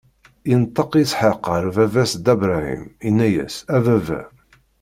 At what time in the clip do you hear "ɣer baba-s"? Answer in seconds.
1.53-2.11